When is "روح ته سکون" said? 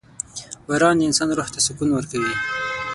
1.37-1.89